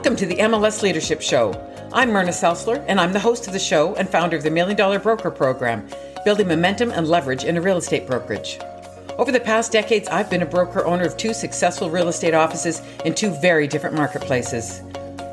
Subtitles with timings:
[0.00, 1.52] Welcome to the MLS Leadership Show.
[1.92, 4.74] I'm Myrna Seltzler, and I'm the host of the show and founder of the Million
[4.74, 5.86] Dollar Broker Program,
[6.24, 8.58] building momentum and leverage in a real estate brokerage.
[9.18, 12.80] Over the past decades, I've been a broker owner of two successful real estate offices
[13.04, 14.80] in two very different marketplaces.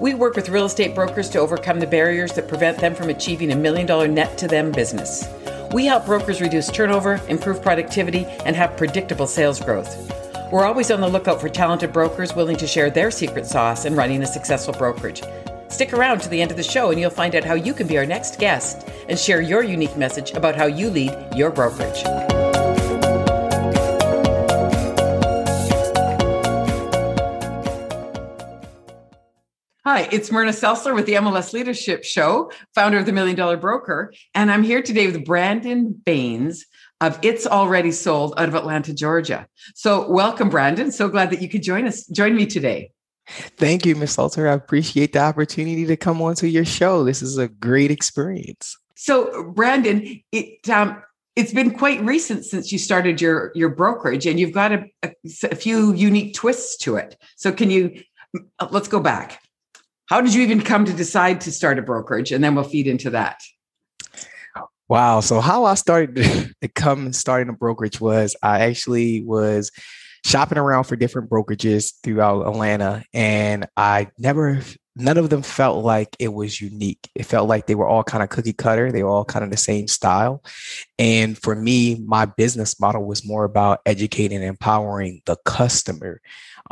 [0.01, 3.53] We work with real estate brokers to overcome the barriers that prevent them from achieving
[3.53, 5.29] a million dollar net to them business.
[5.71, 10.26] We help brokers reduce turnover, improve productivity, and have predictable sales growth.
[10.49, 13.97] We're always on the lookout for talented brokers willing to share their secret sauce in
[13.97, 15.21] running a successful brokerage.
[15.67, 17.85] Stick around to the end of the show and you'll find out how you can
[17.85, 22.01] be our next guest and share your unique message about how you lead your brokerage.
[29.83, 34.13] Hi, it's Myrna Seltzler with the MLS Leadership Show, founder of the Million Dollar Broker,
[34.33, 36.65] and I'm here today with Brandon Baines
[37.01, 39.47] of It's Already Sold out of Atlanta, Georgia.
[39.75, 40.91] So, welcome, Brandon.
[40.91, 42.91] So glad that you could join us, join me today.
[43.27, 44.13] Thank you, Ms.
[44.13, 44.47] Salter.
[44.47, 47.03] I appreciate the opportunity to come onto your show.
[47.03, 48.77] This is a great experience.
[48.95, 51.03] So, Brandon, it um,
[51.35, 55.11] it's been quite recent since you started your your brokerage, and you've got a, a,
[55.51, 57.17] a few unique twists to it.
[57.35, 58.01] So, can you
[58.71, 59.41] let's go back?
[60.07, 62.87] How did you even come to decide to start a brokerage, and then we'll feed
[62.87, 63.41] into that.
[64.89, 65.19] Wow.
[65.19, 66.15] So how I started
[66.61, 69.71] to come starting a brokerage was I actually was
[70.25, 74.61] shopping around for different brokerages throughout Atlanta and I never
[74.97, 77.09] none of them felt like it was unique.
[77.15, 78.91] It felt like they were all kind of cookie cutter.
[78.91, 80.43] They were all kind of the same style.
[80.97, 86.19] And for me, my business model was more about educating and empowering the customer.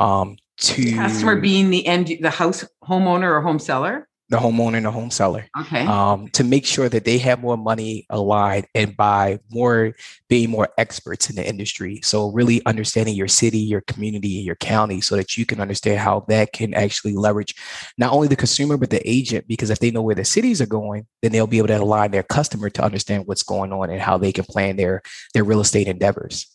[0.00, 4.76] Um, to the customer being the end, the house homeowner or home seller the homeowner
[4.76, 5.46] and the home seller.
[5.60, 5.86] Okay.
[5.86, 9.94] Um, to make sure that they have more money aligned and by more
[10.28, 12.00] being more experts in the industry.
[12.02, 16.00] So really understanding your city, your community, and your county so that you can understand
[16.00, 17.54] how that can actually leverage
[17.98, 20.66] not only the consumer but the agent, because if they know where the cities are
[20.66, 24.00] going, then they'll be able to align their customer to understand what's going on and
[24.00, 25.02] how they can plan their
[25.34, 26.46] their real estate endeavors.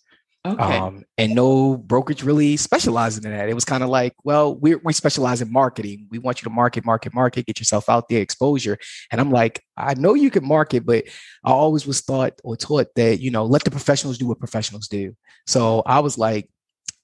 [0.44, 0.78] Okay.
[0.78, 3.47] Um, and no brokerage really specializing in that.
[3.47, 6.07] It was kind of like, well, we we specialize in marketing.
[6.09, 8.79] We want you to market, market, market, get yourself out there, exposure.
[9.12, 11.06] And I'm like, I know you can market, but
[11.46, 14.88] I always was thought or taught that, you know, let the professionals do what professionals
[14.88, 15.16] do.
[15.46, 16.50] So I was like,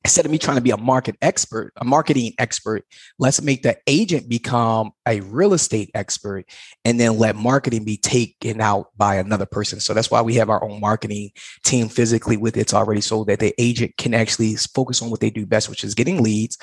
[0.04, 2.84] instead of me trying to be a market expert, a marketing expert,
[3.20, 6.46] let's make the agent become a real estate expert
[6.86, 9.80] and then let marketing be taken out by another person.
[9.80, 11.32] So that's why we have our own marketing
[11.66, 15.30] team physically with it's already so that the agent can actually focus on what they
[15.30, 16.58] do best, which is getting leads,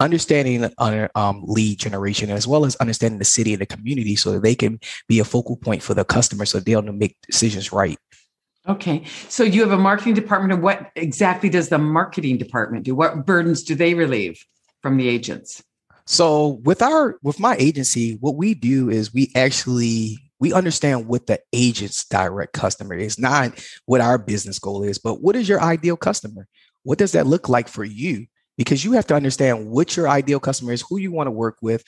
[0.00, 4.42] understanding um, lead generation as well as understanding the city and the community so that
[4.42, 4.78] they can
[5.08, 7.96] be a focal point for the customer so they'll make decisions right
[8.66, 9.04] Okay.
[9.28, 10.52] So you have a marketing department.
[10.52, 12.94] And what exactly does the marketing department do?
[12.94, 14.44] What burdens do they relieve
[14.80, 15.62] from the agents?
[16.06, 21.26] So with our with my agency, what we do is we actually we understand what
[21.26, 25.60] the agent's direct customer is, not what our business goal is, but what is your
[25.60, 26.46] ideal customer?
[26.82, 28.26] What does that look like for you?
[28.58, 31.56] Because you have to understand what your ideal customer is, who you want to work
[31.62, 31.82] with,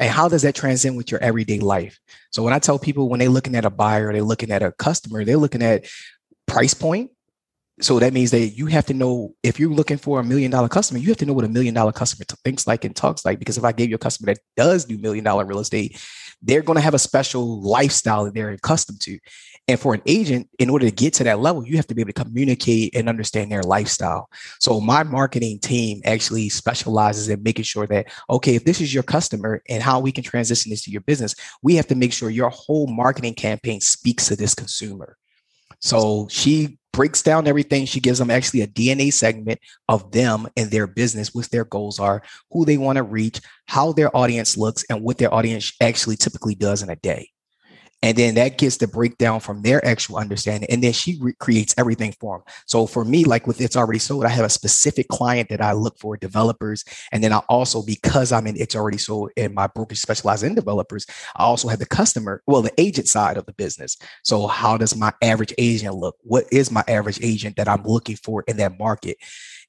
[0.00, 2.00] and how does that transcend with your everyday life?
[2.32, 4.72] So when I tell people when they're looking at a buyer, they're looking at a
[4.72, 5.86] customer, they're looking at
[6.48, 7.10] price point.
[7.82, 10.68] So that means that you have to know if you're looking for a million dollar
[10.68, 13.38] customer, you have to know what a million dollar customer thinks like and talks like.
[13.38, 15.98] Because if I gave you a customer that does do million dollar real estate,
[16.42, 19.18] they're going to have a special lifestyle that they're accustomed to.
[19.70, 22.02] And for an agent, in order to get to that level, you have to be
[22.02, 24.28] able to communicate and understand their lifestyle.
[24.58, 29.04] So my marketing team actually specializes in making sure that, okay, if this is your
[29.04, 32.30] customer and how we can transition this to your business, we have to make sure
[32.30, 35.16] your whole marketing campaign speaks to this consumer.
[35.78, 37.86] So she breaks down everything.
[37.86, 42.00] She gives them actually a DNA segment of them and their business, what their goals
[42.00, 46.16] are, who they want to reach, how their audience looks, and what their audience actually
[46.16, 47.30] typically does in a day
[48.02, 51.74] and then that gets the breakdown from their actual understanding and then she re- creates
[51.76, 55.08] everything for them so for me like with it's already sold i have a specific
[55.08, 58.98] client that i look for developers and then i also because i'm in it's already
[58.98, 63.08] sold and my brokerage specializes in developers i also have the customer well the agent
[63.08, 63.96] side of the business.
[64.24, 66.16] So how does my average agent look?
[66.22, 69.18] What is my average agent that i'm looking for in that market?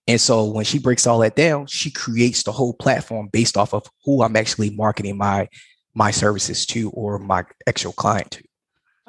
[0.07, 3.73] And so when she breaks all that down, she creates the whole platform based off
[3.73, 5.47] of who I'm actually marketing my
[5.93, 8.43] my services to or my actual client to.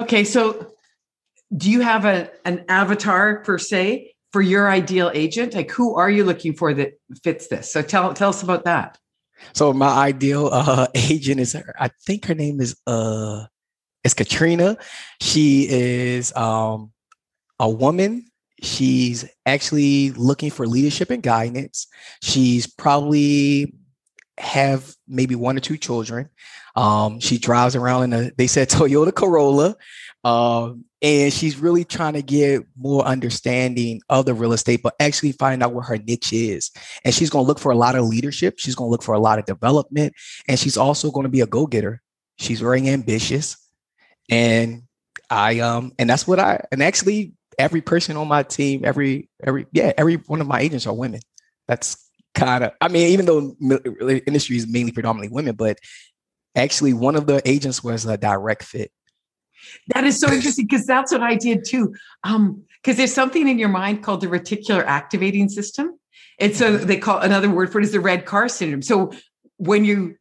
[0.01, 0.73] Okay, so
[1.57, 5.55] do you have a an avatar per se for your ideal agent?
[5.55, 7.73] Like who are you looking for that fits this?
[7.73, 8.99] So tell tell us about that.
[9.53, 11.75] So my ideal uh, agent is her.
[11.79, 13.45] I think her name is uh
[14.05, 14.77] is Katrina.
[15.21, 16.93] She is um
[17.59, 18.27] a woman.
[18.63, 21.89] She's actually looking for leadership and guidance.
[22.23, 23.75] She's probably
[24.43, 26.29] have maybe one or two children.
[26.75, 29.77] Um, she drives around in a they said Toyota Corolla.
[30.25, 35.33] Um, and she's really trying to get more understanding of the real estate, but actually
[35.33, 36.71] find out what her niche is.
[37.05, 38.55] And she's going to look for a lot of leadership.
[38.59, 40.15] She's going to look for a lot of development,
[40.47, 42.01] and she's also going to be a go getter.
[42.39, 43.57] She's very ambitious,
[44.31, 44.83] and
[45.29, 49.67] I um and that's what I and actually every person on my team, every every
[49.73, 51.21] yeah, every one of my agents are women.
[51.67, 51.97] That's
[52.35, 53.57] kind of I mean, even though
[54.27, 55.79] industry is mainly predominantly women, but
[56.55, 58.91] actually one of the agents was a direct fit.
[59.95, 61.95] That is so interesting because that's what I did too.
[62.25, 65.99] Um, because there's something in your mind called the reticular activating system.
[66.39, 68.83] It's a they call another word for it is the red car syndrome.
[68.83, 69.13] So
[69.59, 70.17] when you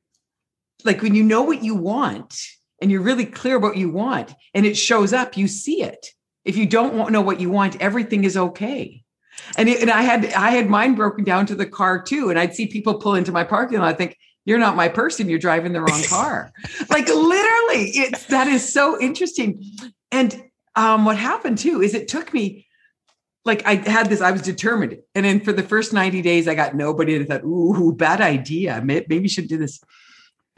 [0.83, 2.39] like when you know what you want
[2.81, 6.07] and you're really clear about what you want and it shows up, you see it.
[6.45, 9.03] If you don't know what you want, everything is okay.
[9.57, 12.29] And, it, and I had I had mine broken down to the car too.
[12.29, 13.89] And I'd see people pull into my parking lot.
[13.89, 15.29] I think you're not my person.
[15.29, 16.51] You're driving the wrong car.
[16.89, 19.63] like literally, it's that is so interesting.
[20.11, 20.43] And
[20.75, 22.67] um, what happened too is it took me
[23.43, 24.97] like I had this, I was determined.
[25.15, 28.21] And then for the first 90 days, I got nobody and I thought, ooh, bad
[28.21, 28.81] idea.
[28.83, 29.81] Maybe you should do this.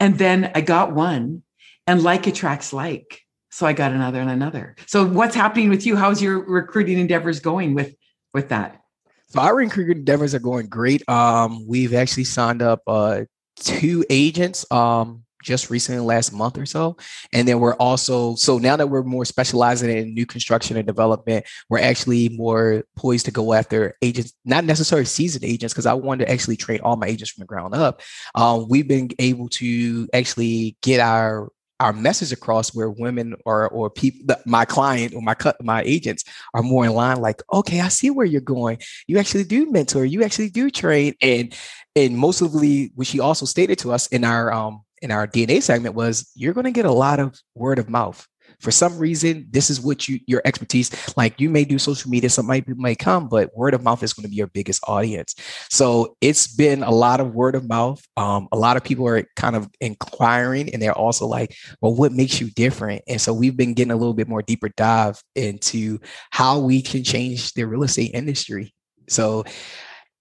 [0.00, 1.42] And then I got one
[1.86, 3.20] and like attracts like.
[3.50, 4.74] So I got another and another.
[4.86, 5.96] So what's happening with you?
[5.96, 7.94] How's your recruiting endeavors going with
[8.34, 8.82] with that?
[9.28, 11.08] So our recruiting endeavors are going great.
[11.08, 13.22] Um, we've actually signed up uh,
[13.56, 16.96] two agents um, just recently last month or so
[17.32, 21.44] and then we're also so now that we're more specializing in new construction and development
[21.68, 26.24] we're actually more poised to go after agents not necessarily seasoned agents because i wanted
[26.24, 28.00] to actually train all my agents from the ground up
[28.34, 33.90] um, we've been able to actually get our our message across where women or or
[33.90, 36.24] people my client or my my agents
[36.54, 38.78] are more in line like okay i see where you're going.
[39.06, 40.04] You actually do mentor.
[40.04, 41.14] You actually do train.
[41.20, 41.54] And
[41.96, 45.94] and mostly what she also stated to us in our um in our dna segment
[45.94, 48.26] was you're going to get a lot of word of mouth
[48.60, 52.30] for some reason this is what you your expertise like you may do social media
[52.30, 55.34] some might may come but word of mouth is going to be your biggest audience.
[55.70, 58.02] So it's been a lot of word of mouth.
[58.16, 62.12] Um, a lot of people are kind of inquiring and they're also like well what
[62.12, 63.02] makes you different?
[63.08, 65.98] And so we've been getting a little bit more deeper dive into
[66.30, 68.74] how we can change the real estate industry.
[69.08, 69.44] So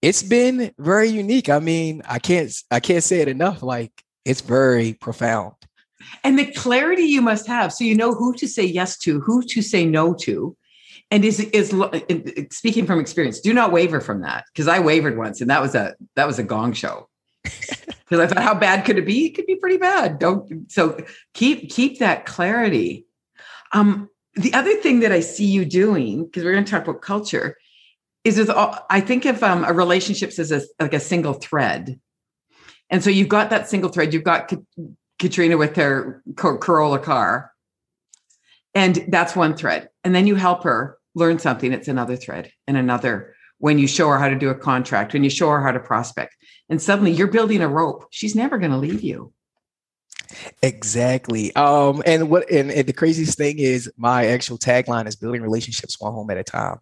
[0.02, 1.50] it's been very unique.
[1.50, 3.64] I mean i can't i can't say it enough.
[3.64, 3.92] Like
[4.26, 5.54] it's very profound
[6.24, 9.44] and the clarity you must have so you know who to say yes to who
[9.44, 10.56] to say no to.
[11.12, 11.74] And is is
[12.52, 15.76] speaking from experience do not waver from that because i wavered once and that was
[15.76, 17.10] a that was a gong show.
[18.10, 19.28] Because i thought how bad could it be?
[19.28, 20.20] It could be pretty bad.
[20.20, 20.98] Don't so
[21.34, 23.06] keep keep that clarity.
[23.72, 27.02] Um the other thing that i see you doing because we're going to talk about
[27.02, 27.58] culture
[28.24, 32.00] is with all, i think of um, a relationships as a like a single thread.
[32.90, 34.52] And so you've got that single thread you've got
[35.20, 37.52] Katrina with her Corolla car.
[38.76, 39.90] And that's one thread.
[40.04, 43.36] And then you help her learn something, it's another thread and another.
[43.60, 45.80] When you show her how to do a contract, when you show her how to
[45.80, 46.36] prospect,
[46.70, 49.32] and suddenly you're building a rope, she's never going to leave you.
[50.62, 51.56] Exactly.
[51.56, 56.00] Um, and what and, and the craziest thing is my actual tagline is building relationships
[56.00, 56.78] one home at a time.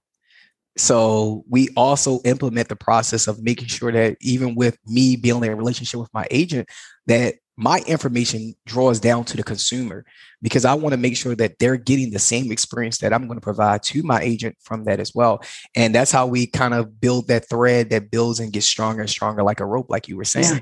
[0.77, 5.55] So we also implement the process of making sure that even with me building a
[5.55, 6.70] relationship with my agent,
[7.08, 10.03] that my information draws down to the consumer
[10.41, 13.38] because I want to make sure that they're getting the same experience that I'm going
[13.38, 15.44] to provide to my agent from that as well.
[15.75, 19.10] And that's how we kind of build that thread that builds and gets stronger and
[19.10, 20.56] stronger like a rope, like you were saying.
[20.56, 20.62] Yeah.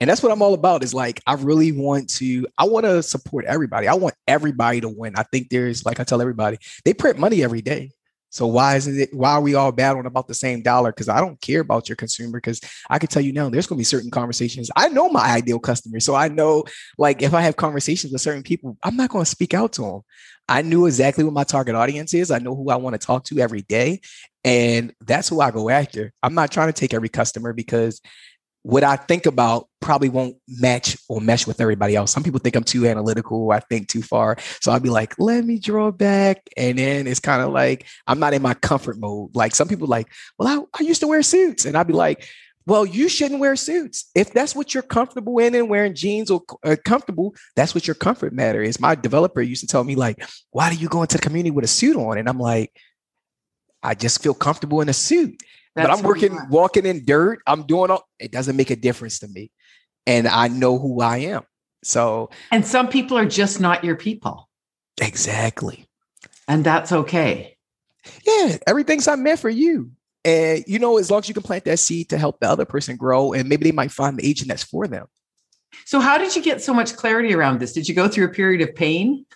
[0.00, 3.02] And that's what I'm all about is like, I really want to, I want to
[3.02, 3.86] support everybody.
[3.86, 5.12] I want everybody to win.
[5.16, 6.56] I think there's, like I tell everybody,
[6.86, 7.90] they print money every day.
[8.32, 10.90] So why is it why are we all battling about the same dollar?
[10.90, 12.40] Because I don't care about your consumer.
[12.40, 14.70] Because I can tell you now, there's going to be certain conversations.
[14.74, 16.64] I know my ideal customer, so I know
[16.96, 19.82] like if I have conversations with certain people, I'm not going to speak out to
[19.82, 20.00] them.
[20.48, 22.30] I knew exactly what my target audience is.
[22.30, 24.00] I know who I want to talk to every day,
[24.44, 26.12] and that's who I go after.
[26.22, 28.00] I'm not trying to take every customer because
[28.62, 32.12] what I think about probably won't match or mesh with everybody else.
[32.12, 34.36] Some people think I'm too analytical, I think too far.
[34.60, 36.48] So I'll be like, let me draw back.
[36.56, 39.34] And then it's kind of like I'm not in my comfort mode.
[39.34, 41.64] Like some people like, well, I, I used to wear suits.
[41.64, 42.28] And I'd be like,
[42.64, 44.08] well, you shouldn't wear suits.
[44.14, 47.96] If that's what you're comfortable in and wearing jeans or uh, comfortable, that's what your
[47.96, 48.78] comfort matter is.
[48.78, 51.64] My developer used to tell me like, why do you go into the community with
[51.64, 52.18] a suit on?
[52.18, 52.72] And I'm like,
[53.82, 55.42] I just feel comfortable in a suit.
[55.74, 57.40] That's but I'm working, walking in dirt.
[57.46, 58.06] I'm doing all.
[58.18, 59.50] It doesn't make a difference to me,
[60.06, 61.42] and I know who I am.
[61.82, 64.48] So, and some people are just not your people.
[65.00, 65.86] Exactly.
[66.46, 67.56] And that's okay.
[68.26, 69.92] Yeah, everything's not meant for you.
[70.24, 72.64] And you know, as long as you can plant that seed to help the other
[72.64, 75.06] person grow, and maybe they might find the agent that's for them.
[75.84, 77.72] So, how did you get so much clarity around this?
[77.72, 79.26] Did you go through a period of pain?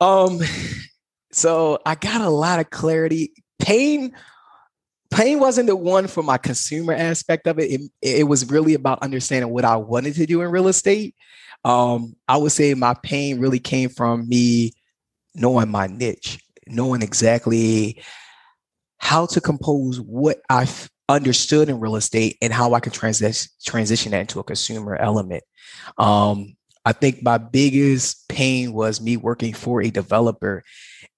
[0.00, 0.40] Um,
[1.32, 3.32] so I got a lot of clarity.
[3.58, 4.12] Pain,
[5.10, 7.70] pain wasn't the one for my consumer aspect of it.
[7.70, 11.14] It, it was really about understanding what I wanted to do in real estate.
[11.64, 14.72] Um, I would say my pain really came from me
[15.34, 18.02] knowing my niche, knowing exactly
[18.98, 20.68] how to compose what I
[21.08, 25.42] understood in real estate and how I can transition transition that into a consumer element.
[25.96, 30.62] Um, I think my biggest pain was me working for a developer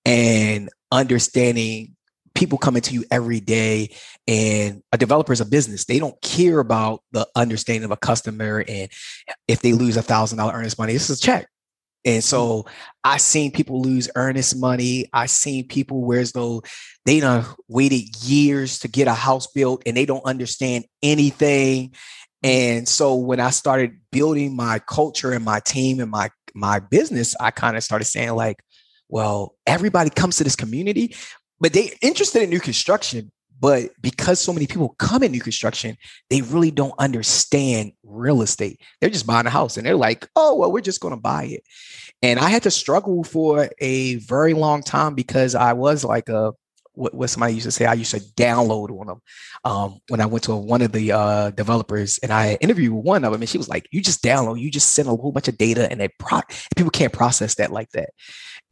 [0.04, 1.96] and understanding
[2.40, 3.94] people coming to you every day
[4.26, 8.64] and a developer is a business they don't care about the understanding of a customer
[8.66, 8.90] and
[9.46, 11.46] if they lose a thousand dollar earnest money this is a check
[12.04, 12.70] and so mm-hmm.
[13.04, 15.08] I seen people lose earnest money.
[15.12, 16.62] I seen people where as though
[17.04, 21.94] they done waited years to get a house built and they don't understand anything.
[22.42, 27.36] And so when I started building my culture and my team and my my business,
[27.38, 28.60] I kind of started saying like,
[29.08, 31.14] well, everybody comes to this community,
[31.60, 35.96] but they interested in new construction, but because so many people come in new construction,
[36.30, 38.80] they really don't understand real estate.
[39.00, 41.44] They're just buying a house and they're like, oh, well, we're just going to buy
[41.44, 41.62] it.
[42.22, 46.52] And I had to struggle for a very long time because I was like a
[47.00, 47.86] what, what somebody used to say.
[47.86, 49.22] I used to download on them
[49.64, 53.32] um, when I went to one of the uh, developers and I interviewed one of
[53.32, 55.58] them, and she was like, "You just download, you just send a whole bunch of
[55.58, 56.42] data, and they pro-
[56.76, 58.10] people can't process that like that."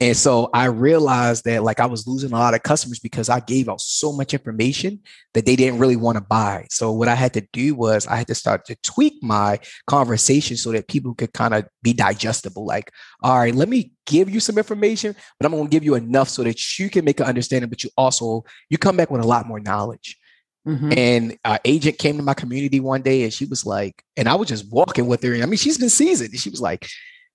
[0.01, 3.41] And so I realized that like I was losing a lot of customers because I
[3.41, 4.99] gave out so much information
[5.33, 6.67] that they didn't really want to buy.
[6.69, 10.55] So what I had to do was I had to start to tweak my conversation
[10.55, 12.65] so that people could kind of be digestible.
[12.65, 15.95] Like, all right, let me give you some information, but I'm going to give you
[15.95, 19.21] enough so that you can make an understanding, but you also you come back with
[19.21, 20.17] a lot more knowledge.
[20.67, 20.93] Mm-hmm.
[20.97, 24.35] And our agent came to my community one day and she was like, and I
[24.35, 25.33] was just walking with her.
[25.35, 26.31] I mean, she's been seasoned.
[26.31, 26.87] And she was like,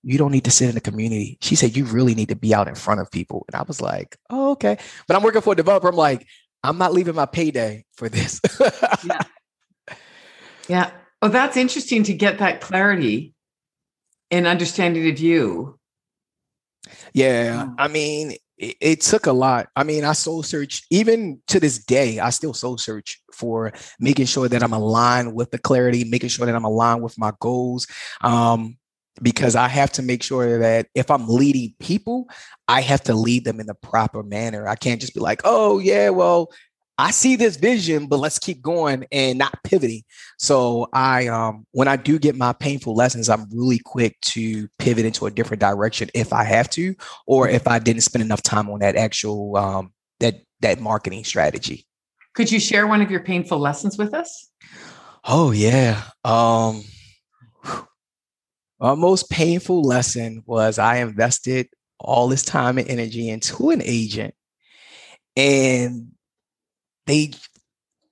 [0.03, 1.37] you don't need to sit in the community.
[1.41, 3.45] She said, you really need to be out in front of people.
[3.47, 4.77] And I was like, oh, okay.
[5.07, 5.89] But I'm working for a developer.
[5.89, 6.27] I'm like,
[6.63, 8.39] I'm not leaving my payday for this.
[9.03, 9.21] yeah.
[10.67, 10.91] Yeah.
[11.21, 13.33] Oh, that's interesting to get that clarity
[14.29, 15.79] and understanding of you.
[17.13, 17.69] Yeah.
[17.77, 19.67] I mean, it, it, took a lot.
[19.75, 24.27] I mean, I soul search, even to this day, I still soul search for making
[24.27, 27.87] sure that I'm aligned with the clarity, making sure that I'm aligned with my goals.
[28.21, 28.77] Um,
[29.21, 32.27] because I have to make sure that if I'm leading people,
[32.67, 34.67] I have to lead them in the proper manner.
[34.67, 36.51] I can't just be like, oh, yeah, well,
[36.97, 40.03] I see this vision, but let's keep going and not pivoting.
[40.39, 45.05] So I um when I do get my painful lessons, I'm really quick to pivot
[45.05, 46.95] into a different direction if I have to,
[47.27, 51.85] or if I didn't spend enough time on that actual um that that marketing strategy.
[52.33, 54.49] Could you share one of your painful lessons with us?
[55.25, 56.01] Oh yeah.
[56.23, 56.83] Um
[58.79, 61.67] my most painful lesson was I invested
[61.99, 64.33] all this time and energy into an agent,
[65.35, 66.11] and
[67.05, 67.31] they,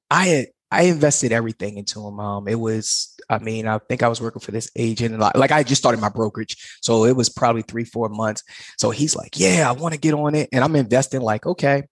[0.10, 2.20] I I invested everything into them.
[2.20, 5.52] Um, it was, I mean, I think I was working for this agent, like, like
[5.52, 8.44] I just started my brokerage, so it was probably three, four months.
[8.80, 11.22] So he's like, "Yeah, I want to get on it," and I'm investing.
[11.22, 11.84] Like, okay,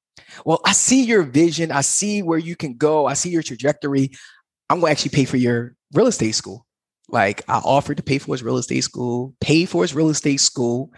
[0.45, 4.11] well, I see your vision, I see where you can go, I see your trajectory.
[4.69, 6.65] I'm going to actually pay for your real estate school.
[7.09, 10.39] Like I offered to pay for his real estate school, pay for his real estate
[10.39, 10.91] school.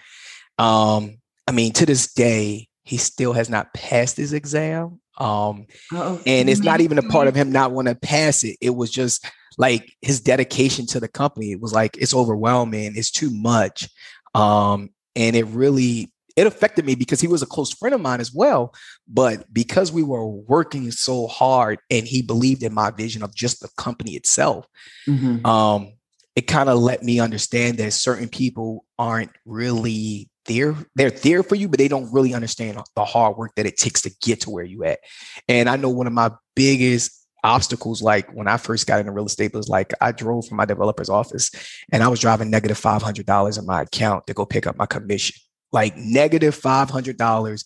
[0.60, 1.18] Um,
[1.48, 5.00] I mean, to this day, he still has not passed his exam.
[5.18, 8.58] Um, oh, and it's not even a part of him not want to pass it.
[8.62, 9.26] It was just
[9.58, 11.52] like his dedication to the company.
[11.52, 12.94] It was like it's overwhelming.
[12.96, 13.90] It's too much.
[14.34, 18.20] Um, and it really it affected me because he was a close friend of mine
[18.20, 18.74] as well.
[19.08, 23.62] But because we were working so hard and he believed in my vision of just
[23.62, 24.66] the company itself,
[25.08, 25.46] mm-hmm.
[25.46, 25.94] um,
[26.36, 30.76] it kind of let me understand that certain people aren't really there.
[30.96, 34.02] They're there for you, but they don't really understand the hard work that it takes
[34.02, 35.00] to get to where you at.
[35.48, 37.12] And I know one of my biggest
[37.44, 40.66] obstacles, like when I first got into real estate, was like I drove from my
[40.66, 41.52] developer's office
[41.92, 45.36] and I was driving negative $500 in my account to go pick up my commission,
[45.72, 47.66] like negative $500.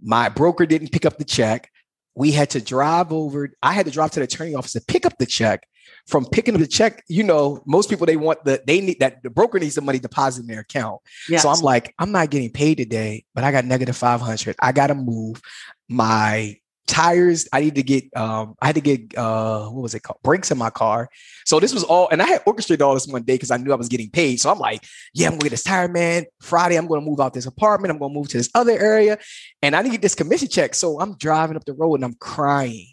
[0.00, 1.70] My broker didn't pick up the check.
[2.14, 3.50] We had to drive over.
[3.62, 5.66] I had to drive to the attorney office to pick up the check
[6.06, 9.22] from picking up the check, you know, most people they want the they need that
[9.22, 11.00] the broker needs the money deposited in their account.
[11.28, 11.42] Yes.
[11.42, 14.56] So I'm like, I'm not getting paid today, but I got negative 500.
[14.60, 15.40] I got to move
[15.88, 16.56] my
[16.88, 17.46] tires.
[17.52, 20.20] I need to get um I had to get uh what was it called?
[20.22, 21.08] Brakes in my car.
[21.44, 23.72] So this was all and I had orchestrated all this one day because I knew
[23.72, 24.40] I was getting paid.
[24.40, 24.82] So I'm like,
[25.14, 26.24] yeah, I'm gonna get this tire man.
[26.40, 27.92] Friday, I'm gonna move out this apartment.
[27.92, 29.18] I'm gonna move to this other area
[29.62, 30.74] and I need to get this commission check.
[30.74, 32.88] So I'm driving up the road and I'm crying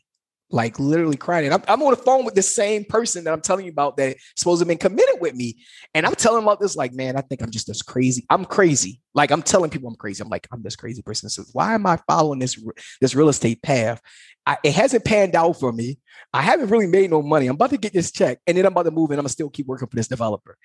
[0.51, 1.45] like literally crying.
[1.45, 3.97] And I'm, I'm on the phone with the same person that I'm telling you about
[3.97, 5.57] that supposed to have been committed with me.
[5.93, 8.25] And I'm telling about this, like, man, I think I'm just this crazy.
[8.29, 9.01] I'm crazy.
[9.13, 10.21] Like I'm telling people I'm crazy.
[10.21, 11.29] I'm like, I'm this crazy person.
[11.29, 12.63] So why am I following this
[13.01, 14.01] this real estate path?
[14.45, 15.97] I, it hasn't panned out for me.
[16.33, 17.47] I haven't really made no money.
[17.47, 19.29] I'm about to get this check, and then I'm about to move, and I'm gonna
[19.29, 20.57] still keep working for this developer.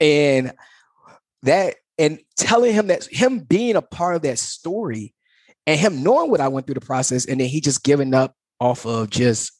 [0.00, 0.52] And
[1.42, 5.14] that, and telling him that him being a part of that story,
[5.66, 8.34] and him knowing what I went through the process, and then he just giving up
[8.60, 9.52] off of just,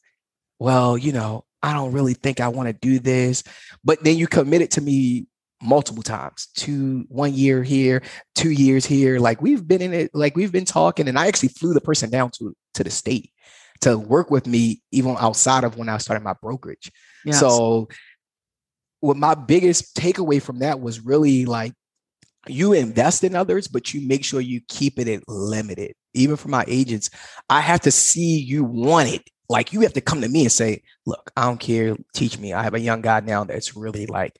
[0.59, 3.43] well, you know, I don't really think I want to do this.
[3.83, 5.27] But then you committed to me
[5.63, 8.01] multiple times two one year here
[8.33, 11.49] two years here like we've been in it like we've been talking and i actually
[11.49, 13.31] flew the person down to to the state
[13.79, 16.91] to work with me even outside of when i started my brokerage
[17.25, 17.39] yes.
[17.39, 17.87] so
[19.01, 21.73] what my biggest takeaway from that was really like
[22.47, 25.93] you invest in others, but you make sure you keep it limited.
[26.13, 27.09] Even for my agents,
[27.49, 29.21] I have to see you want it.
[29.49, 32.53] Like you have to come to me and say, look, I don't care, teach me.
[32.53, 34.35] I have a young guy now that's really like,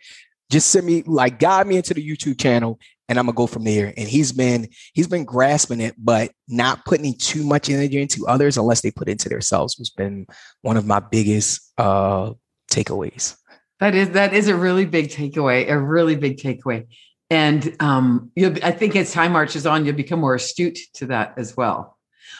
[0.50, 2.80] just send me, like guide me into the YouTube channel
[3.12, 3.94] and I'm gonna go from there.
[3.98, 8.58] And he's been he's been grasping it, but not putting too much energy into others
[8.58, 10.26] unless they put into themselves has been
[10.62, 12.32] one of my biggest uh
[12.72, 13.36] takeaways.
[13.82, 16.88] That is that is a really big takeaway, a really big takeaway.
[17.32, 21.56] And um, I think as time marches on, you'll become more astute to that as
[21.56, 21.98] well.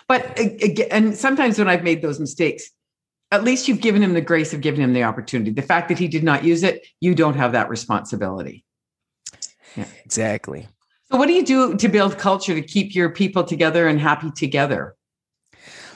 [0.10, 2.70] But again, and sometimes when I've made those mistakes,
[3.32, 5.52] at least you've given him the grace of giving him the opportunity.
[5.52, 8.66] The fact that he did not use it, you don't have that responsibility.
[9.78, 9.86] Yeah.
[10.04, 10.68] Exactly.
[11.10, 14.30] So, what do you do to build culture to keep your people together and happy
[14.32, 14.98] together?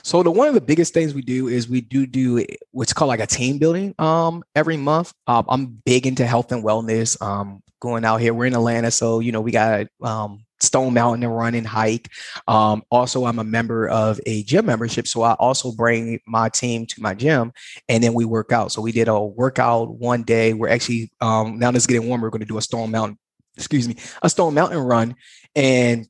[0.05, 3.09] So the one of the biggest things we do is we do do what's called
[3.09, 5.11] like a team building um every month.
[5.25, 7.19] Um, I'm big into health and wellness.
[7.23, 11.21] Um, going out here, we're in Atlanta, so you know we got um Stone Mountain
[11.21, 12.11] to run and hike.
[12.47, 16.85] Um, also, I'm a member of a gym membership, so I also bring my team
[16.85, 17.51] to my gym,
[17.89, 18.71] and then we work out.
[18.71, 20.53] So we did a workout one day.
[20.53, 22.27] We're actually um, now that it's getting warmer.
[22.27, 23.17] We're going to do a Stone Mountain,
[23.57, 25.15] excuse me, a Stone Mountain run,
[25.55, 26.07] and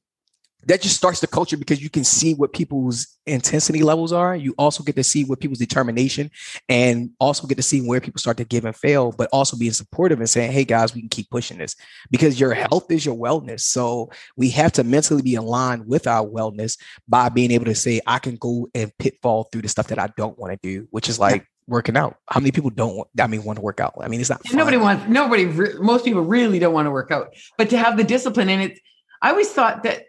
[0.66, 4.36] that just starts the culture because you can see what people's intensity levels are.
[4.36, 6.32] You also get to see what people's determination
[6.70, 9.72] and also get to see where people start to give and fail, but also being
[9.72, 11.76] supportive and saying, hey guys, we can keep pushing this
[12.12, 13.62] because your health is your wellness.
[13.62, 18.02] So we have to mentally be aligned with our wellness by being able to say,
[18.06, 21.10] I can go and pitfall through the stuff that I don't want to do, which
[21.10, 22.18] is like, working out.
[22.28, 23.96] How many people don't want, I mean, want to work out?
[24.00, 24.48] I mean, it's not.
[24.48, 24.56] Fun.
[24.56, 25.46] Nobody wants, nobody,
[25.80, 28.80] most people really don't want to work out, but to have the discipline and it,
[29.20, 30.04] I always thought that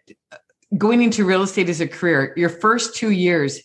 [0.76, 3.60] going into real estate as a career, your first two years,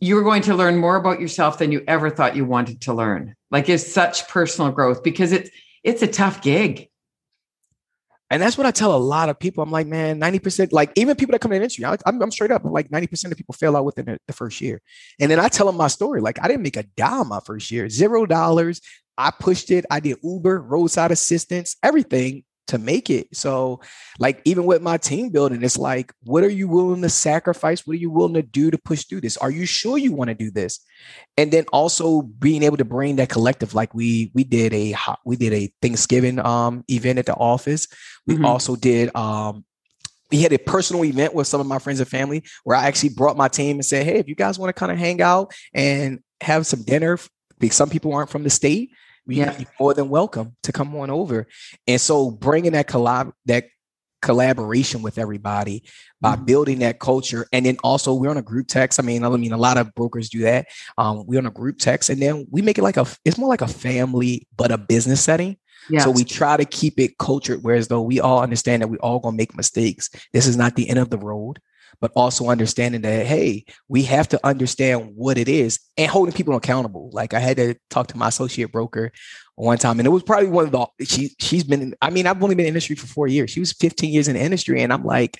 [0.00, 3.34] you're going to learn more about yourself than you ever thought you wanted to learn.
[3.50, 5.50] Like it's such personal growth because it's
[5.82, 6.88] it's a tough gig.
[8.32, 9.64] And that's what I tell a lot of people.
[9.64, 12.30] I'm like, man, 90%, like even people that come in the industry, I, am I'm
[12.30, 14.80] straight up, like 90% of people fail out within the, first year.
[15.18, 16.20] And then I tell them my story.
[16.20, 18.80] Like I didn't make a dime my first year, zero dollars.
[19.18, 19.84] I pushed it.
[19.90, 23.28] I did Uber, roadside assistance, everything to make it.
[23.36, 23.80] So,
[24.18, 27.86] like, even with my team building, it's like, what are you willing to sacrifice?
[27.86, 29.36] What are you willing to do to push through this?
[29.36, 30.80] Are you sure you want to do this?
[31.36, 35.36] And then also being able to bring that collective, like we we did a we
[35.36, 37.86] did a Thanksgiving um event at the office.
[38.26, 38.44] We mm-hmm.
[38.44, 39.64] also did um
[40.30, 43.10] we had a personal event with some of my friends and family where I actually
[43.10, 45.52] brought my team and said, hey, if you guys want to kind of hang out
[45.74, 47.18] and have some dinner,
[47.58, 48.90] because some people aren't from the state
[49.30, 49.52] we yeah.
[49.52, 51.46] are more than welcome to come on over.
[51.86, 53.66] And so bringing that collab that
[54.20, 55.84] collaboration with everybody
[56.20, 56.44] by mm-hmm.
[56.44, 59.52] building that culture and then also we're on a group text i mean i mean
[59.52, 60.66] a lot of brokers do that
[60.98, 63.48] um, we're on a group text and then we make it like a it's more
[63.48, 65.56] like a family but a business setting
[66.02, 69.20] so we try to keep it cultured whereas though we all understand that we all
[69.20, 71.58] gonna make mistakes this is not the end of the road
[72.00, 76.54] but also understanding that hey we have to understand what it is and holding people
[76.56, 77.10] accountable.
[77.12, 79.12] Like i had to talk to my associate broker
[79.56, 82.42] one time and it was probably one of the she she's been i mean i've
[82.42, 83.50] only been in industry for four years.
[83.50, 85.38] She was 15 years in the industry and i'm like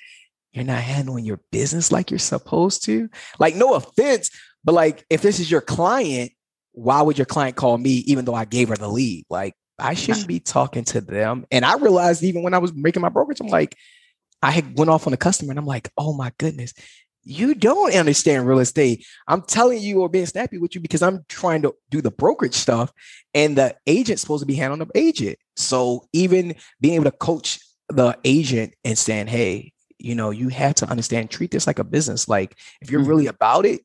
[0.53, 3.09] you're not handling your business like you're supposed to?
[3.39, 4.31] Like no offense
[4.65, 6.33] but like if this is your client
[6.73, 9.25] why would your client call me even though i gave her the lead?
[9.31, 11.47] Like I shouldn't be talking to them.
[11.51, 13.77] And I realized even when I was making my brokerage, I'm like,
[14.43, 16.73] I had went off on a customer and I'm like, oh my goodness,
[17.23, 19.07] you don't understand real estate.
[19.29, 22.55] I'm telling you or being snappy with you because I'm trying to do the brokerage
[22.55, 22.93] stuff
[23.35, 25.39] and the agent's supposed to be handling the agent.
[25.57, 30.77] So even being able to coach the agent and saying, hey, you know, you have
[30.77, 32.29] to understand, treat this like a business.
[32.29, 33.11] Like if you're mm-hmm.
[33.11, 33.83] really about it,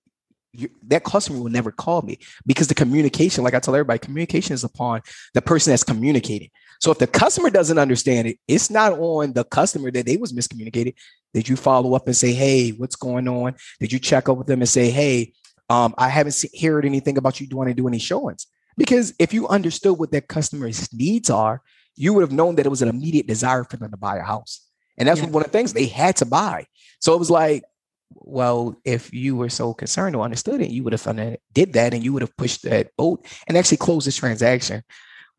[0.53, 4.53] you, that customer will never call me because the communication, like I tell everybody, communication
[4.53, 5.01] is upon
[5.33, 6.49] the person that's communicating.
[6.79, 10.33] So if the customer doesn't understand it, it's not on the customer that they was
[10.33, 10.95] miscommunicated.
[11.33, 13.55] Did you follow up and say, hey, what's going on?
[13.79, 15.33] Did you check up with them and say, hey,
[15.67, 18.45] Um, I haven't see, heard anything about you doing to do any showings
[18.77, 21.61] because if you understood what their customers' needs are,
[21.95, 24.21] you would have known that it was an immediate desire for them to buy a
[24.21, 24.61] house.
[24.97, 25.33] And that's yeah.
[25.33, 26.67] one of the things they had to buy.
[26.99, 27.63] So it was like,
[28.11, 31.93] well, if you were so concerned or understood it, you would have done did that
[31.95, 34.83] and you would have pushed that boat and actually closed this transaction,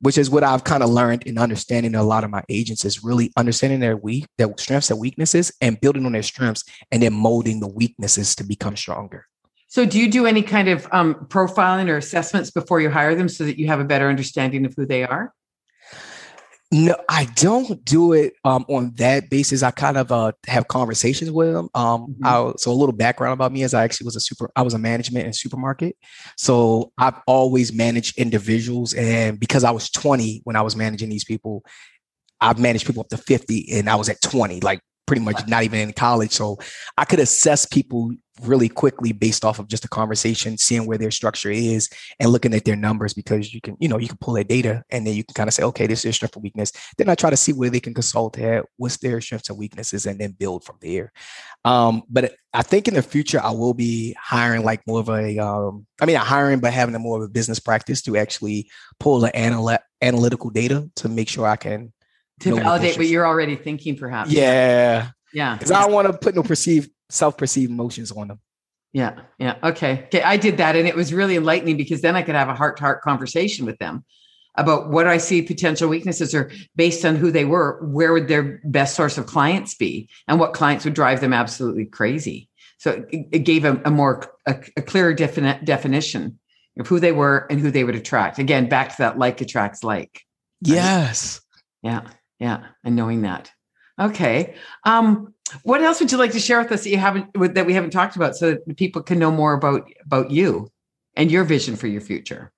[0.00, 3.02] which is what I've kind of learned in understanding a lot of my agents is
[3.02, 7.12] really understanding their weak, their strengths, their weaknesses, and building on their strengths and then
[7.12, 9.26] molding the weaknesses to become stronger.
[9.68, 13.28] So, do you do any kind of um, profiling or assessments before you hire them
[13.28, 15.32] so that you have a better understanding of who they are?
[16.72, 19.62] No, I don't do it um, on that basis.
[19.62, 21.68] I kind of uh, have conversations with them.
[21.74, 22.52] Um, mm-hmm.
[22.57, 24.50] so a little background about me is I actually was a super.
[24.57, 25.96] I was a management in supermarket,
[26.37, 28.94] so I've always managed individuals.
[28.94, 31.64] And because I was 20 when I was managing these people,
[32.40, 35.62] I've managed people up to 50, and I was at 20, like pretty much not
[35.62, 36.33] even in college.
[36.33, 36.59] So
[36.98, 38.11] I could assess people
[38.42, 41.88] really quickly based off of just a conversation, seeing where their structure is
[42.20, 44.83] and looking at their numbers because you can, you know, you can pull that data
[44.90, 46.72] and then you can kind of say, okay, this is strength and weakness.
[46.99, 50.07] Then I try to see where they can consult at, what's their strengths and weaknesses,
[50.07, 51.12] and then build from there.
[51.64, 55.38] Um, but I think in the future I will be hiring like more of a,
[55.38, 58.70] um, I mean, not hiring, but having a more of a business practice to actually
[59.01, 61.92] pull the anal- analytical data to make sure I can
[62.40, 64.31] to validate what you're already thinking, perhaps.
[64.31, 65.11] Yeah.
[65.33, 65.55] Yeah.
[65.55, 68.40] Because I don't want to put no perceived self-perceived emotions on them.
[68.92, 69.20] Yeah.
[69.38, 69.56] Yeah.
[69.62, 70.04] Okay.
[70.06, 70.22] Okay.
[70.22, 73.02] I did that and it was really enlightening because then I could have a heart-to-heart
[73.02, 74.04] conversation with them
[74.56, 78.60] about what I see potential weaknesses or based on who they were, where would their
[78.64, 82.48] best source of clients be and what clients would drive them absolutely crazy.
[82.78, 86.38] So it, it gave a, a more a, a clearer defini- definition
[86.78, 88.38] of who they were and who they would attract.
[88.38, 90.22] Again, back to that like attracts like.
[90.62, 91.42] Yes.
[91.82, 92.08] Yeah.
[92.38, 92.66] Yeah.
[92.82, 93.50] And knowing that.
[94.00, 94.56] Okay.
[94.84, 97.72] Um, what else would you like to share with us that you haven't that we
[97.72, 100.70] haven't talked about so that people can know more about about you
[101.14, 102.52] and your vision for your future?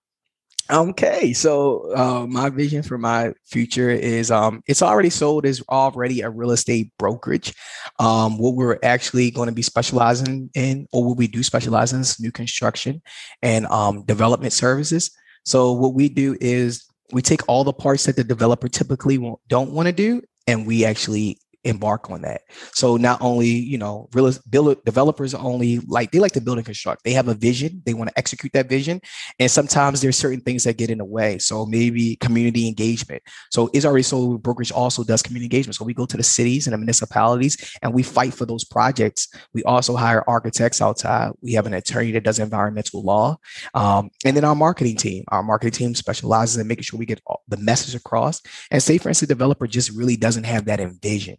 [0.71, 6.21] Okay, so uh, my vision for my future is um, it's already sold is already
[6.21, 7.55] a real estate brokerage.
[7.99, 12.01] Um, what we're actually going to be specializing in, or what we do specialize in,
[12.01, 13.01] is new construction
[13.41, 15.11] and um, development services.
[15.47, 19.41] So what we do is we take all the parts that the developer typically won't
[19.49, 22.43] don't want to do, and we actually embark on that.
[22.73, 26.65] So not only, you know, real build, developers only like they like to build and
[26.65, 27.05] construct.
[27.05, 29.01] They have a vision, they want to execute that vision,
[29.39, 31.39] and sometimes there's certain things that get in the way.
[31.39, 33.23] So maybe community engagement.
[33.51, 35.77] So is already so brokerage also does community engagement.
[35.77, 39.29] So we go to the cities and the municipalities and we fight for those projects.
[39.53, 41.33] We also hire architects outside.
[41.41, 43.39] We have an attorney that does environmental law,
[43.75, 45.25] um, and then our marketing team.
[45.29, 48.41] Our marketing team specializes in making sure we get the message across.
[48.71, 51.37] And say, for instance, the developer just really doesn't have that envision.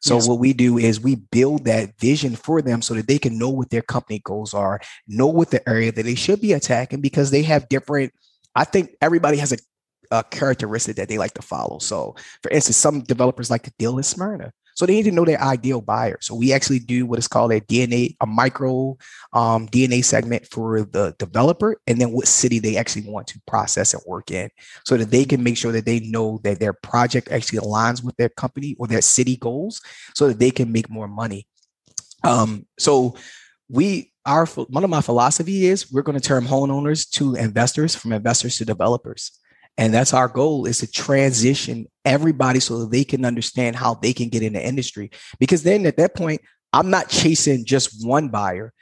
[0.00, 0.28] So yes.
[0.28, 3.50] what we do is we build that vision for them so that they can know
[3.50, 7.30] what their company goals are, know what the area that they should be attacking because
[7.30, 8.12] they have different.
[8.54, 9.58] I think everybody has a,
[10.10, 11.78] a characteristic that they like to follow.
[11.78, 14.52] So, for instance, some developers like to deal in Smyrna.
[14.80, 16.16] So they need to know their ideal buyer.
[16.22, 18.96] So we actually do what is called a DNA, a micro
[19.34, 23.92] um, DNA segment for the developer, and then what city they actually want to process
[23.92, 24.48] and work in,
[24.86, 28.16] so that they can make sure that they know that their project actually aligns with
[28.16, 29.82] their company or their city goals,
[30.14, 31.46] so that they can make more money.
[32.24, 33.16] Um, so
[33.68, 38.14] we our one of my philosophy is we're going to turn homeowners to investors, from
[38.14, 39.30] investors to developers.
[39.78, 44.12] And that's our goal is to transition everybody so that they can understand how they
[44.12, 45.10] can get in the industry.
[45.38, 46.40] Because then at that point,
[46.72, 48.72] I'm not chasing just one buyer.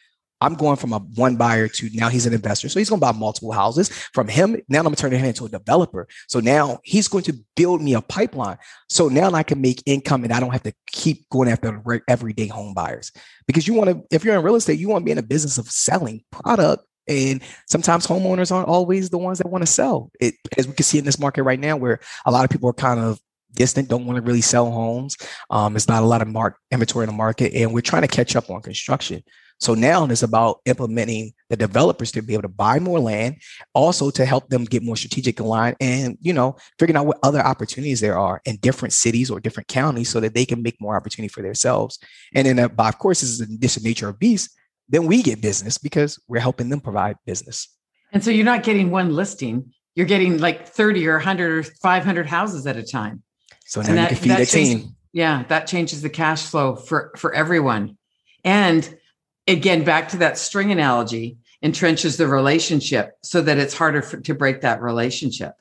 [0.40, 2.68] I'm going from a one buyer to now he's an investor.
[2.68, 4.56] So he's going to buy multiple houses from him.
[4.68, 6.06] Now I'm going to turn him into a developer.
[6.28, 8.58] So now he's going to build me a pipeline.
[8.88, 12.46] So now I can make income and I don't have to keep going after everyday
[12.46, 13.10] home buyers
[13.46, 15.22] because you want to, if you're in real estate, you want to be in a
[15.22, 20.10] business of selling product and sometimes homeowners aren't always the ones that want to sell.
[20.20, 22.68] It, as we can see in this market right now, where a lot of people
[22.68, 23.18] are kind of
[23.52, 25.16] distant, don't want to really sell homes.
[25.50, 28.08] Um, there's not a lot of mark inventory in the market, and we're trying to
[28.08, 29.22] catch up on construction.
[29.60, 33.38] So now it's about implementing the developers to be able to buy more land,
[33.74, 37.40] also to help them get more strategic aligned, and you know, figuring out what other
[37.40, 40.96] opportunities there are in different cities or different counties, so that they can make more
[40.96, 41.98] opportunity for themselves.
[42.34, 44.57] And then, uh, by of course, this is the nature of beast
[44.88, 47.68] then we get business because we're helping them provide business.
[48.12, 52.26] And so you're not getting one listing, you're getting like 30 or 100 or 500
[52.26, 53.22] houses at a time.
[53.66, 54.96] So now that, you can feed a team.
[55.12, 57.98] Yeah, that changes the cash flow for for everyone.
[58.44, 58.98] And
[59.46, 64.34] again, back to that string analogy, entrenches the relationship so that it's harder for, to
[64.34, 65.54] break that relationship.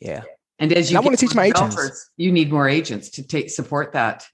[0.00, 0.22] Yeah.
[0.58, 3.22] And as you and I want to teach my agents, you need more agents to
[3.22, 4.26] take support that.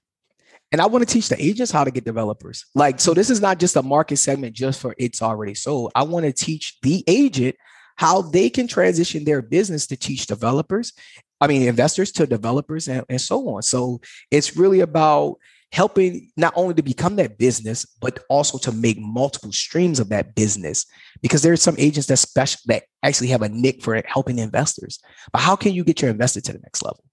[0.73, 2.65] And I want to teach the agents how to get developers.
[2.73, 5.91] Like, so this is not just a market segment just for it's already sold.
[5.93, 7.55] I want to teach the agent
[7.95, 10.93] how they can transition their business to teach developers,
[11.39, 13.61] I mean, investors to developers and, and so on.
[13.61, 15.35] So it's really about
[15.71, 20.33] helping not only to become that business, but also to make multiple streams of that
[20.35, 20.85] business.
[21.21, 24.99] Because there are some agents that special that actually have a nick for helping investors.
[25.31, 27.03] But how can you get your investor to the next level?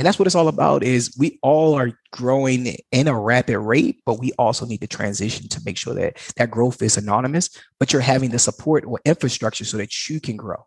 [0.00, 4.00] And that's what it's all about is we all are growing in a rapid rate,
[4.06, 7.92] but we also need to transition to make sure that that growth is anonymous, but
[7.92, 10.66] you're having the support or infrastructure so that you can grow.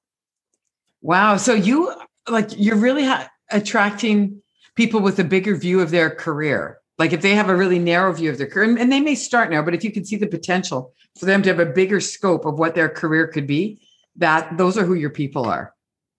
[1.02, 1.38] Wow.
[1.38, 1.96] So you
[2.30, 4.40] like you're really ha- attracting
[4.76, 6.78] people with a bigger view of their career.
[7.00, 9.50] Like if they have a really narrow view of their career, and they may start
[9.50, 12.46] now, but if you can see the potential for them to have a bigger scope
[12.46, 13.82] of what their career could be,
[14.16, 15.74] that those are who your people are.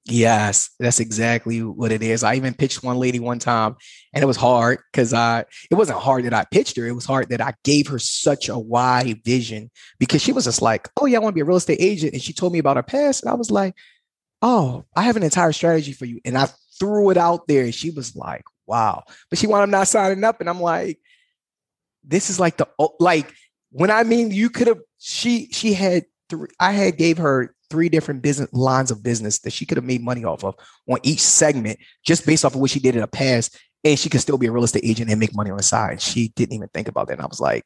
[0.07, 2.23] Yes, that's exactly what it is.
[2.23, 3.77] I even pitched one lady one time
[4.13, 6.87] and it was hard because I it wasn't hard that I pitched her.
[6.87, 10.61] It was hard that I gave her such a wide vision because she was just
[10.61, 12.13] like, Oh, yeah, I want to be a real estate agent.
[12.13, 13.23] And she told me about her past.
[13.23, 13.75] And I was like,
[14.43, 16.21] Oh, I have an entire strategy for you.
[16.27, 17.65] And I threw it out there.
[17.65, 19.05] And she was like, Wow.
[19.31, 20.41] But she wound up not signing up.
[20.41, 20.99] And I'm like,
[22.07, 22.69] this is like the
[23.01, 23.33] like
[23.71, 26.05] when I mean you could have she she had
[26.61, 30.01] I had gave her three different business lines of business that she could have made
[30.01, 30.55] money off of
[30.89, 33.59] on each segment just based off of what she did in the past.
[33.83, 36.01] And she could still be a real estate agent and make money on the side.
[36.01, 37.15] She didn't even think about that.
[37.15, 37.65] And I was like,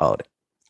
[0.00, 0.16] oh,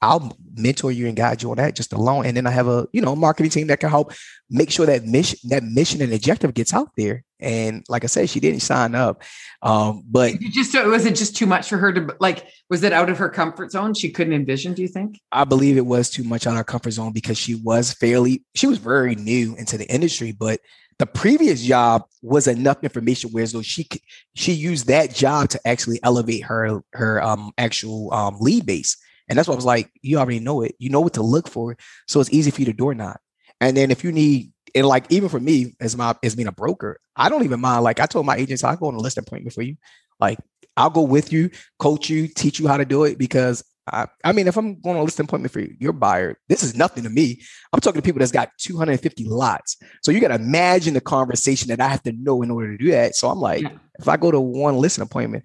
[0.01, 2.27] I'll mentor you and guide you on that just alone.
[2.27, 4.13] And then I have a, you know, marketing team that can help
[4.49, 7.25] make sure that mission, that mission and objective gets out there.
[7.41, 9.23] And like I said, she didn't sign up.
[9.63, 12.93] Um, but you just was it just too much for her to like, was it
[12.93, 13.95] out of her comfort zone?
[13.95, 15.21] She couldn't envision, do you think?
[15.33, 18.45] I believe it was too much out of her comfort zone because she was fairly,
[18.55, 20.61] she was very new into the industry, but
[20.99, 23.89] the previous job was enough information where so she
[24.35, 28.97] she used that job to actually elevate her her um actual um lead base
[29.29, 30.75] and that's what I was like, you already know it.
[30.79, 31.77] You know what to look for.
[32.07, 33.21] So it's easy for you to door knock.
[33.61, 36.53] And then if you need, and like even for me as my as being a
[36.53, 37.85] broker, I don't even mind.
[37.85, 39.77] Like I told my agents, I'll go on a list appointment for you.
[40.21, 40.38] Like
[40.77, 44.33] I'll go with you, coach you, teach you how to do it because I, I
[44.33, 47.05] mean, if I'm going on a list appointment for you, your buyer, this is nothing
[47.05, 47.41] to me.
[47.73, 49.77] I'm talking to people that's got 250 lots.
[50.03, 52.83] So you got to imagine the conversation that I have to know in order to
[52.83, 53.17] do that.
[53.17, 53.71] So I'm like, yeah.
[53.99, 55.45] if I go to one listing appointment,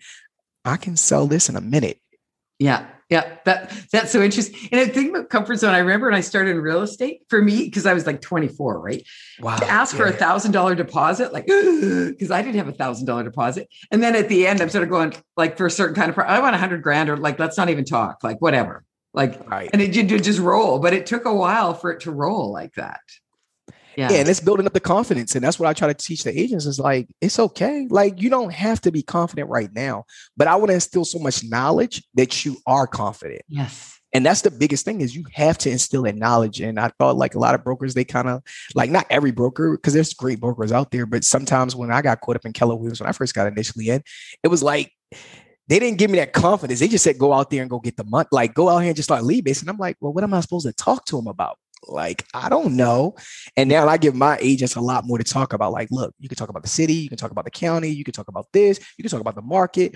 [0.66, 2.00] I can sell this in a minute.
[2.60, 2.86] Yeah.
[3.14, 4.70] Yeah, that that's so interesting.
[4.72, 5.76] And I think about comfort zone.
[5.76, 8.80] I remember when I started in real estate for me, because I was like 24,
[8.80, 9.06] right?
[9.40, 9.58] Wow.
[9.58, 10.00] To ask yeah.
[10.00, 13.70] for a thousand dollar deposit, like because I didn't have a thousand dollar deposit.
[13.92, 16.18] And then at the end, I'm sort of going like for a certain kind of
[16.18, 18.84] I want a hundred grand or like let's not even talk, like whatever.
[19.14, 19.70] Like right.
[19.72, 22.74] and it did just roll, but it took a while for it to roll like
[22.78, 23.02] that.
[23.96, 24.12] Yeah.
[24.12, 24.18] yeah.
[24.20, 25.36] and it's building up the confidence.
[25.36, 27.88] And that's what I try to teach the agents is like, it's okay.
[27.90, 30.06] Like, you don't have to be confident right now,
[30.38, 33.42] but I want to instill so much knowledge that you are confident.
[33.48, 34.00] Yes.
[34.14, 36.62] And that's the biggest thing is you have to instill that knowledge.
[36.62, 38.44] And I thought like a lot of brokers, they kind of
[38.76, 42.22] like not every broker, because there's great brokers out there, but sometimes when I got
[42.22, 44.04] caught up in Keller Williams, when I first got initially in,
[44.44, 44.92] it was like
[45.68, 46.80] they didn't give me that confidence.
[46.80, 48.90] They just said, go out there and go get the money, like go out here
[48.90, 49.62] and just start lead based.
[49.62, 51.58] And I'm like, well, what am I supposed to talk to them about?
[51.88, 53.16] Like, I don't know.
[53.58, 55.72] And now I give my agents a lot more to talk about.
[55.72, 58.04] Like, look, you can talk about the city, you can talk about the county, you
[58.04, 59.96] can talk about this, you can talk about the market.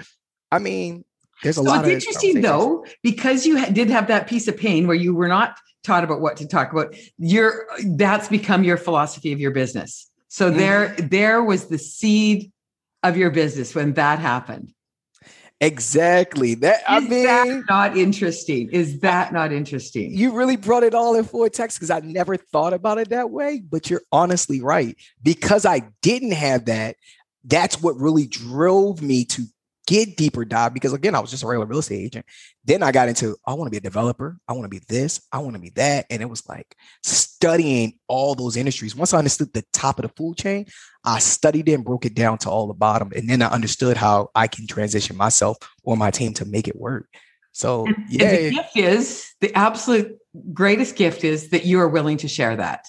[0.52, 1.04] I mean,
[1.44, 4.58] there's a so lot it's interesting though, because you ha- did have that piece of
[4.58, 6.96] pain where you were not taught about what to talk about.
[7.18, 10.10] Your that's become your philosophy of your business.
[10.30, 10.58] So mm-hmm.
[10.58, 12.52] there, there was the seed
[13.04, 14.74] of your business when that happened.
[15.60, 16.54] Exactly.
[16.56, 18.70] That Is I mean, that not interesting.
[18.70, 20.14] Is that not interesting?
[20.14, 23.10] You really brought it all in for a text because I never thought about it
[23.10, 23.64] that way.
[23.68, 26.98] But you're honestly right because I didn't have that.
[27.44, 29.46] That's what really drove me to
[29.88, 32.26] get deeper dive because again, I was just a regular real estate agent.
[32.66, 35.22] Then I got into I want to be a developer, I want to be this,
[35.32, 36.06] I want to be that.
[36.10, 38.96] And it was like studying all those industries.
[38.96, 40.68] Once I understood the top of the food chain,
[41.04, 43.12] I studied it and broke it down to all the bottom.
[43.16, 46.76] And then I understood how I can transition myself or my team to make it
[46.76, 47.08] work.
[47.54, 48.28] So and, yeah.
[48.28, 50.18] And the gift is the absolute
[50.54, 52.86] greatest gift is that you are willing to share that.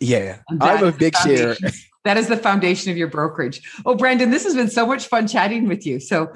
[0.00, 0.38] Yeah.
[0.60, 1.56] I'm a big share.
[2.04, 3.60] That is the foundation of your brokerage.
[3.84, 6.00] Oh, Brandon, this has been so much fun chatting with you.
[6.00, 6.32] So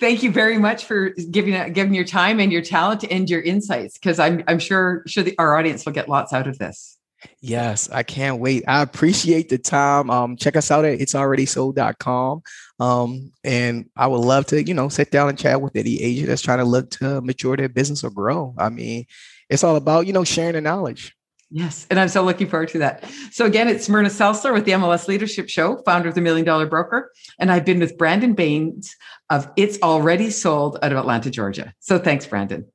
[0.00, 3.98] thank you very much for giving giving your time and your talent and your insights
[3.98, 6.98] because I'm I'm sure sure the, our audience will get lots out of this.
[7.40, 8.64] Yes, I can't wait.
[8.68, 10.10] I appreciate the time.
[10.10, 12.42] Um, check us out at it's already sold.com.
[12.78, 16.28] Um, and I would love to, you know, sit down and chat with any agent
[16.28, 18.54] that's trying to look to mature their business or grow.
[18.58, 19.06] I mean,
[19.48, 21.15] it's all about, you know, sharing the knowledge.
[21.50, 23.04] Yes, and I'm so looking forward to that.
[23.30, 26.66] So again, it's Myrna Seltzler with the MLS Leadership Show, founder of the Million Dollar
[26.66, 28.92] Broker, and I've been with Brandon Baines
[29.30, 31.72] of It's Already Sold out of Atlanta, Georgia.
[31.78, 32.66] So thanks, Brandon.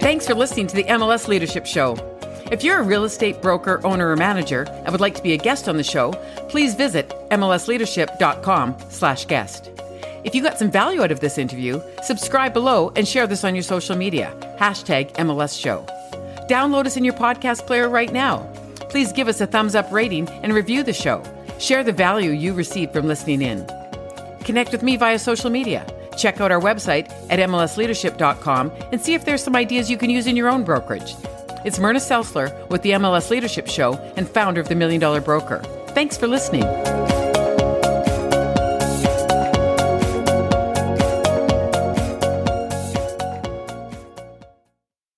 [0.00, 1.96] Thanks for listening to the MLS Leadership Show.
[2.50, 5.38] If you're a real estate broker, owner, or manager and would like to be a
[5.38, 6.12] guest on the show,
[6.50, 9.81] please visit mlsleadership.com/guest.
[10.24, 13.54] If you got some value out of this interview, subscribe below and share this on
[13.54, 14.34] your social media.
[14.58, 15.84] Hashtag MLS Show.
[16.48, 18.38] Download us in your podcast player right now.
[18.88, 21.22] Please give us a thumbs up rating and review the show.
[21.58, 23.66] Share the value you received from listening in.
[24.44, 25.86] Connect with me via social media.
[26.16, 30.26] Check out our website at mlsleadership.com and see if there's some ideas you can use
[30.26, 31.14] in your own brokerage.
[31.64, 35.62] It's Myrna Seltzler with the MLS Leadership Show and founder of the Million Dollar Broker.
[35.88, 36.64] Thanks for listening.